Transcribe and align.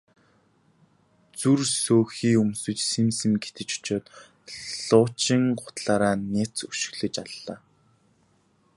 Зүр 1.39 1.59
сөөхий 1.83 2.35
өмсөж 2.43 2.79
сэм 2.91 3.07
сэм 3.17 3.33
гэтэж 3.43 3.69
очоод 3.77 4.05
луучин 4.87 5.41
гутлаараа 5.59 6.15
няц 6.33 6.55
өшиглөж 6.71 7.15
аллаа. 7.23 7.57